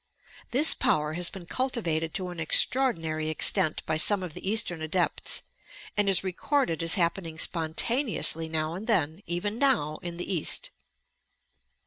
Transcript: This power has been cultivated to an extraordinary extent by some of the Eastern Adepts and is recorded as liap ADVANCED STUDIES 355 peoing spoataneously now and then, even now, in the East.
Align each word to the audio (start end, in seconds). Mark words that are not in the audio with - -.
This 0.49 0.73
power 0.73 1.13
has 1.13 1.29
been 1.29 1.45
cultivated 1.45 2.11
to 2.15 2.29
an 2.29 2.39
extraordinary 2.39 3.29
extent 3.29 3.83
by 3.85 3.97
some 3.97 4.23
of 4.23 4.33
the 4.33 4.49
Eastern 4.49 4.81
Adepts 4.81 5.43
and 5.95 6.09
is 6.09 6.23
recorded 6.23 6.81
as 6.81 6.95
liap 6.95 7.17
ADVANCED 7.19 7.43
STUDIES 7.43 7.45
355 7.45 7.51
peoing 7.51 7.75
spoataneously 7.75 8.49
now 8.49 8.73
and 8.73 8.87
then, 8.87 9.21
even 9.27 9.59
now, 9.59 9.99
in 10.01 10.17
the 10.17 10.33
East. 10.33 10.71